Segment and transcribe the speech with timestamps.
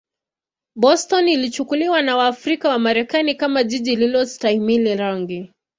[0.75, 5.51] Boston ilichukuliwa na Waafrika-Wamarekani kama jiji lisilostahimili rangi.